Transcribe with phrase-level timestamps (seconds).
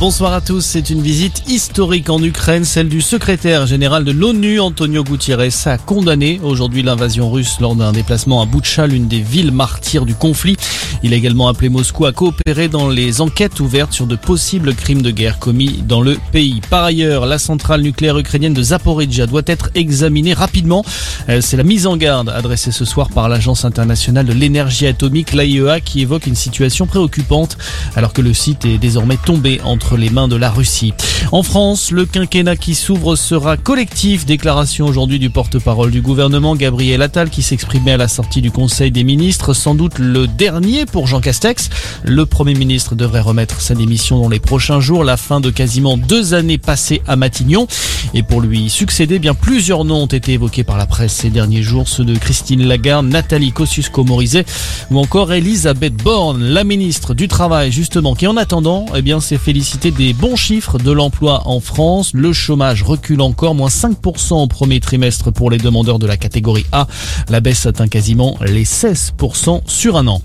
[0.00, 0.64] Bonsoir à tous.
[0.64, 5.76] C'est une visite historique en Ukraine, celle du secrétaire général de l'ONU, Antonio Gutiérrez, a
[5.76, 10.56] condamné aujourd'hui l'invasion russe lors d'un déplacement à Boutcha, l'une des villes martyrs du conflit.
[11.02, 15.02] Il a également appelé Moscou à coopérer dans les enquêtes ouvertes sur de possibles crimes
[15.02, 16.62] de guerre commis dans le pays.
[16.70, 20.82] Par ailleurs, la centrale nucléaire ukrainienne de Zaporizhia doit être examinée rapidement.
[21.28, 25.34] Euh, c'est la mise en garde adressée ce soir par l'Agence internationale de l'énergie atomique,
[25.34, 27.58] l'AIEA, qui évoque une situation préoccupante
[27.96, 30.92] alors que le site est désormais tombé entre les mains de la Russie.
[31.32, 34.26] En France, le quinquennat qui s'ouvre sera collectif.
[34.26, 38.90] Déclaration aujourd'hui du porte-parole du gouvernement, Gabriel Attal, qui s'exprimait à la sortie du Conseil
[38.90, 39.54] des ministres.
[39.54, 41.70] Sans doute le dernier pour Jean Castex.
[42.04, 45.04] Le Premier ministre devrait remettre sa démission dans les prochains jours.
[45.04, 47.66] La fin de quasiment deux années passées à Matignon.
[48.14, 51.62] Et pour lui succéder, bien plusieurs noms ont été évoqués par la presse ces derniers
[51.62, 51.88] jours.
[51.88, 54.44] Ceux de Christine Lagarde, Nathalie Kosciusko-Morizet
[54.90, 59.38] ou encore Elisabeth Borne, la ministre du Travail, justement, qui en attendant, eh bien, s'est
[59.38, 62.10] félicitée des bons chiffres de l'emploi en France.
[62.12, 66.66] Le chômage recule encore, moins 5% au premier trimestre pour les demandeurs de la catégorie
[66.70, 66.86] A.
[67.30, 70.20] La baisse atteint quasiment les 16% sur un an.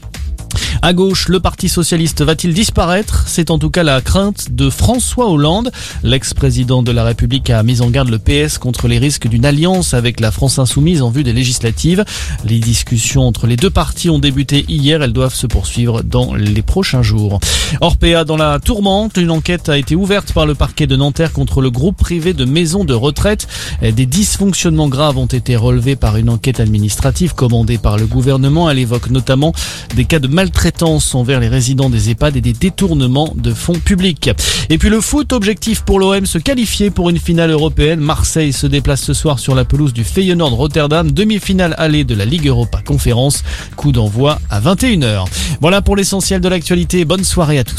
[0.86, 3.24] À gauche, le Parti socialiste va-t-il disparaître?
[3.26, 5.72] C'est en tout cas la crainte de François Hollande.
[6.04, 9.96] L'ex-président de la République a mis en garde le PS contre les risques d'une alliance
[9.96, 12.06] avec la France insoumise en vue des législatives.
[12.44, 15.02] Les discussions entre les deux partis ont débuté hier.
[15.02, 17.40] Elles doivent se poursuivre dans les prochains jours.
[17.82, 19.18] Orpea dans la tourmente.
[19.18, 22.46] Une enquête a été ouverte par le parquet de Nanterre contre le groupe privé de
[22.46, 23.48] maisons de retraite.
[23.82, 28.70] Des dysfonctionnements graves ont été relevés par une enquête administrative commandée par le gouvernement.
[28.70, 29.52] Elle évoque notamment
[29.96, 34.30] des cas de maltraitance envers les résidents des EHPAD et des détournements de fonds publics.
[34.70, 38.00] Et puis le foot, objectif pour l'OM, se qualifier pour une finale européenne.
[38.00, 42.26] Marseille se déplace ce soir sur la pelouse du Feyenoord Rotterdam, demi-finale allée de la
[42.26, 43.44] Ligue Europa Conférence.
[43.76, 45.26] Coup d'envoi à 21h.
[45.62, 47.06] Voilà pour l'essentiel de l'actualité.
[47.06, 47.74] Bonne soirée à tous.